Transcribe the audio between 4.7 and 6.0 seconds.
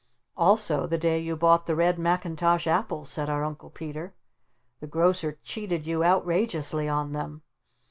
"The Grocer cheated